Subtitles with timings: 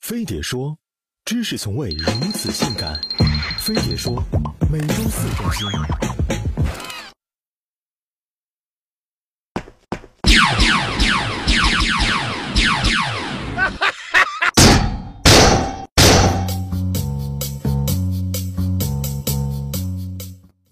[0.00, 0.78] 飞碟说
[1.26, 2.98] ：“知识从未如此性感。”
[3.60, 4.22] 飞碟说
[4.72, 5.68] ：“每周四更新。”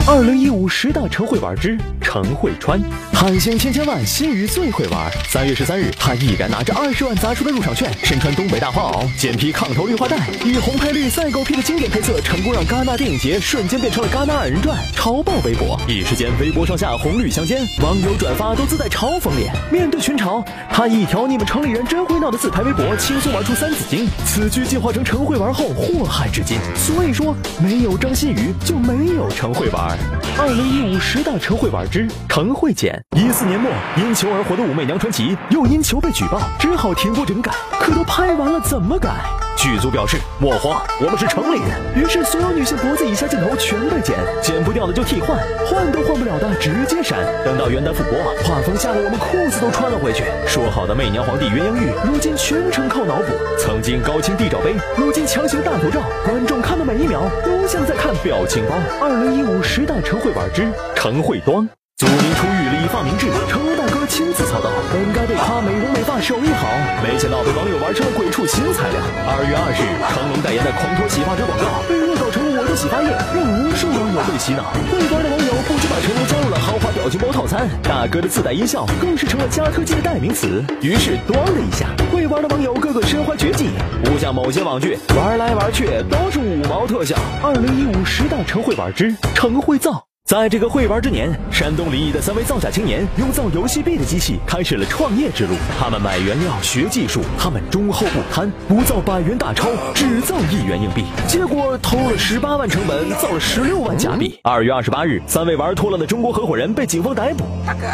[0.07, 2.81] 二零一五十大陈会玩之陈会川，
[3.21, 5.11] 韩星千千万，新宇最会玩。
[5.29, 15.77] 三月十三日，他毅然拿着二十万砸出的入场券，身穿东北大花袄，肩披抗头绿化带，以红配绿赛狗屁的经典配色，成功让戛纳电影节瞬间变成了戛纳二人转，超爆微博。
[15.89, 19.53] 一时间，微博上下红绿相间，网友转发都自带嘲讽脸。
[19.69, 24.07] 面对群嘲，他一条“你们城里人真会闹”的自拍微博，轻松玩出三字经。
[24.25, 26.57] 此句进化成陈会玩后，祸害至今。
[26.77, 29.99] 所以说，没有张馨予，就没有陈会玩。
[30.39, 33.05] 二零一五十大陈会玩之陈会剪。
[33.17, 37.51] 一四年末，因求而火的武媚娘传奇又因求被举报，只好停播整改。
[37.81, 39.11] 可都拍完了，怎么改？
[39.57, 41.71] 剧组表示莫慌，我们是城里人。
[41.97, 47.19] 于是所有女性脖子以下镜头全被剪，剪不掉的就替换，换都换不了的直接删。
[47.45, 50.25] 等到元旦复播，画风吓得我们裤子都穿了回去。
[50.47, 53.33] 说好的媚娘皇帝鸳鸯浴，如今全程靠脑补。
[53.59, 58.77] 曾经高清地罩杯，如今强行大头照，观众看的每一秒都像在看表情包。
[59.01, 61.69] 二零一五十大陈会玩之陈会端。
[61.99, 66.69] 祖宁出狱，理发明智，成龙大哥亲自操刀，本该被夸美容美发手艺好，
[67.03, 69.03] 没想到被网友玩成了鬼畜新材料。
[69.27, 69.83] 二月二日，
[70.15, 74.63] 成龙代言的狂脱洗发水广告被恶搞成了我的洗发液，让无数网友被洗脑。
[74.87, 80.63] 会玩的网友不仅把成龙加入了豪华表情包套餐，大哥的自带音效更是成了加特技的代名词。
[80.81, 83.71] 于是，咣的一下，会玩的网友个个身怀绝技，
[84.05, 87.19] 不像某些网剧玩来玩去都是五毛特效。
[87.43, 90.08] 二零一五十大成会玩之成会造。
[90.29, 95.55] 在这个会玩之年，山东临沂的三位造假青年用造游戏币的机器开始了创业之路。
[95.81, 101.07] 他们买原料、学技术，他们忠厚不贪，不造百元大钞，只造一元硬币。
[101.27, 104.39] 结果偷了十八万成本，造了十六万假币。
[104.45, 107.47] 二月二十八日，三位玩脱了的中国合伙人被警方逮捕。
[107.67, 107.87] 大哥，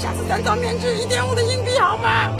[0.00, 2.30] 下次咱造面值一点五的硬币好吗？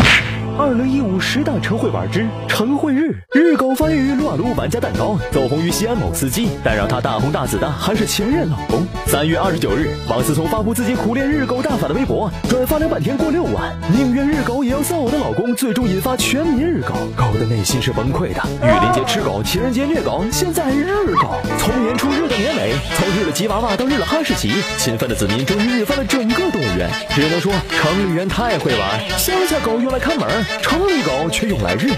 [0.57, 8.87] 二零一五十大陈会玩之陈会日，日狗翻鱼撸啊撸玩家蛋糕走红于西安某司机，但让他大红大紫的还是前任老公。
[9.05, 18.41] 三月二十九日，王思聪发布自己苦练日狗大法的微博，转发两半天过六万，宁愿日狗也要臊我的老公，最终引发全民日狗，狗的内心是崩溃的。
[18.63, 26.89] 玉林节吃狗，情人节虐狗，现在日狗，从年初日到年尾，从日了吉娃娃到日了哈士奇，勤奋的子民终于日翻了整个动物园。
[27.11, 30.44] 只能说城里人太会玩，乡下狗用来看门。
[30.63, 31.91] 城里狗却用来日。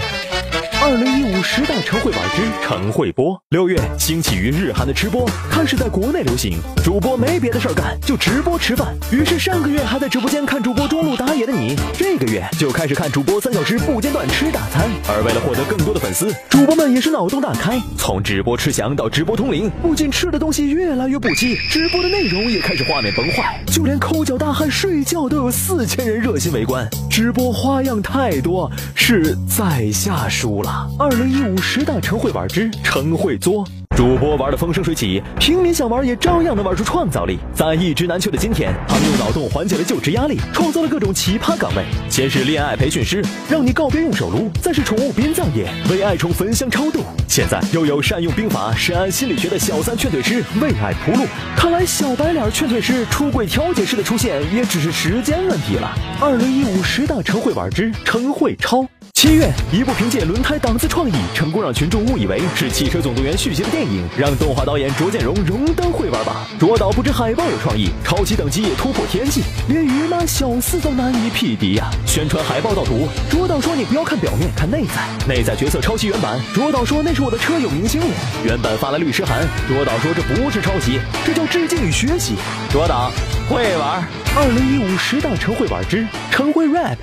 [0.79, 3.35] 二零一五十大陈会版之陈会播。
[3.49, 8.95] 六月兴起于日韩的吃播开始在国内流行，主播没别的事儿干，就直播吃饭。
[9.11, 14.87] 于是上个月还在直播间看主播中路打野的你，这个月就开始看主播三小时不间断吃大餐。
[15.09, 26.87] 而为了获得更多的粉丝，主播们也是脑洞大开，从直播吃翔到直播通灵，不仅吃的东西越来越不羁，直播的内容也开始画面崩坏，就连抠脚大汉睡觉都有四千人热心围观。
[27.17, 30.87] 直播花样太多，是在下输了。
[30.99, 33.67] 二零一五十大陈会玩之陈会作。
[33.97, 37.39] 主播玩的风生水起，平民想玩也照样能玩出创造力。
[37.51, 41.83] 在一直难求的今天，他们用脑洞缓解了就职压力，创造了各种奇葩岗位。
[42.07, 51.25] 先是恋爱培训师，让你告别用手撸；再是宠物殡葬业，为爱宠焚香超度；现在又有善用兵法、深谙心理学的小三劝退师，为爱铺路。
[51.55, 55.91] 看来小白脸劝退师、出轨调解师的出现，也只是时间问题了。
[56.21, 58.87] 二零一五十大陈会玩之陈会超。
[59.17, 66.45] 七月，一部凭借轮胎档次创意，成功让群众误以为是《汽车总动员》续集的电影，让动画导演卓建荣荣登会玩榜。
[66.59, 71.89] 卓导不止海报有创意，超级等级也突破天际，连于妈小四都难以匹敌呀！
[72.05, 76.39] 宣传海报盗图，卓导说你不要看表面，看内在，内在角色抄袭原版。
[76.53, 78.13] 卓导说那是我的车友明星脸，
[78.45, 79.47] 原版发了律师函。
[79.67, 82.35] 卓导说这不是抄袭，这叫致敬与学习。
[82.69, 83.11] 卓导
[83.49, 86.97] 会玩，二零一五十大陈会玩之陈会 rap。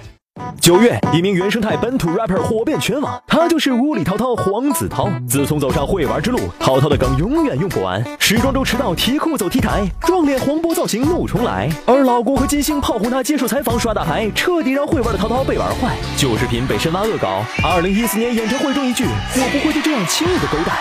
[0.61, 5.09] 九月，一名原生态本土 rapper 火遍全网，他就是屋里涛涛黄子韬。
[5.29, 8.03] 自从走上会玩之路，涛涛的梗永远用不完。
[8.19, 11.71] 时装周迟到，提裤走 T 台，撞脸黄渤造型怒重来。
[11.87, 15.95] 而老公和金星炮轰他接受采访耍大牌，彻底让会玩的涛涛被玩坏。
[16.17, 17.45] 旧视频被深挖恶搞。
[17.63, 19.05] 二零一四年演唱会中一句
[19.37, 20.73] ：“我不会就这样轻易的勾带。”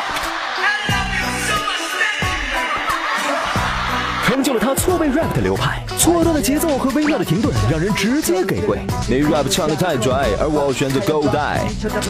[4.26, 8.78] 成就了他错位 rap 的流派，错乱的节奏和微妙的停顿，让人直接给跪。
[9.08, 11.62] 你 rap 唱的太拽，而我选择 go die。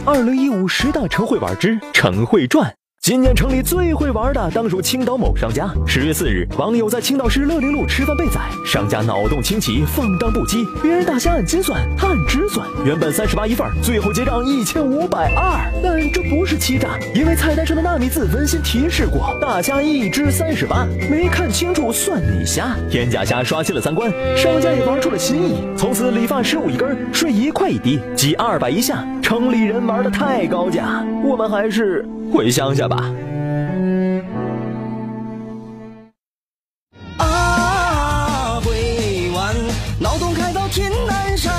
[0.04, 2.74] 二零一五十大陈会玩之陈会传。
[3.04, 5.70] 今年城里最会玩的当属青岛某商家。
[5.86, 15.70] 十月四日，网友在青岛市乐陵路吃饭被宰，商家脑洞清奇，放荡不羁，别人大虾按斤算，他按只算，原本三十八一份，最后结账一千五百二。
[15.82, 22.74] 但这不是欺诈，因为菜单上的纳米字温馨提示过，大虾一只三十八，没看清楚算你瞎。
[22.90, 29.06] 天价虾刷新了三观，商家也玩出了新意，从此理发十五一根，税一块一滴，即二百一下。
[29.20, 32.08] 城里人玩的太高价，我们还是。
[32.34, 32.96] 回乡下吧。
[37.18, 39.54] 啊，回湾，
[40.00, 41.54] 脑洞开到天南山。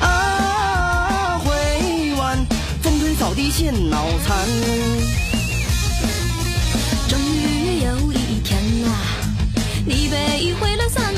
[0.00, 1.52] 啊，回
[2.18, 2.36] 湾，
[2.82, 4.36] 风吹草低见脑残。
[7.08, 8.90] 终于有一天啊，
[9.86, 11.09] 你被毁了三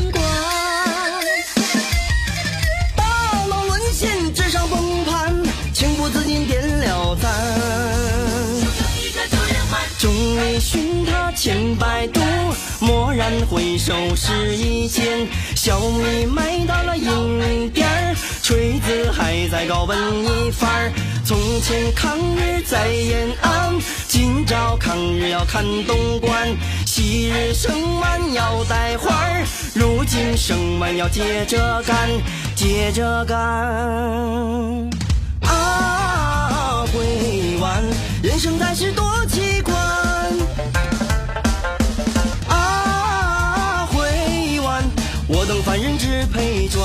[10.02, 12.20] 众里寻他千百度，
[12.80, 20.92] 蓦然回首是一见，小米买到了银点儿，锤子还在搞文艺范儿。
[21.24, 23.78] 从前抗日在延安，
[24.08, 26.48] 今朝抗日要看东莞，
[26.84, 32.10] 昔日生完要带花儿，如今生完要接着干，
[32.56, 33.42] 接着干。
[35.52, 37.84] 啊，回湾，
[38.22, 39.72] 人生在世多奇观。
[45.34, 46.82] 我等凡人只配赚。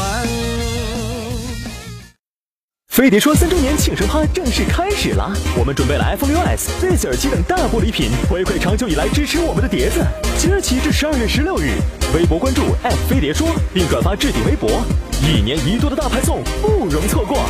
[2.87, 9.99] 飞碟说三周年庆生趴正式开始了，我们准备了 iPhone 6s、Z 耳机等大波礼品，回馈长久以来支持我们的碟子。
[10.39, 11.73] 即日起至十二月十六日，
[12.15, 12.63] 微博关注
[13.09, 14.69] 飞碟说，并转发置顶微博，
[15.21, 17.43] 一年一度的大派送不容错过。